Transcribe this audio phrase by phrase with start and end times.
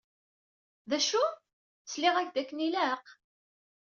[0.89, 1.23] D acu?
[1.85, 3.05] Sliɣ-ak-d akken ilaq?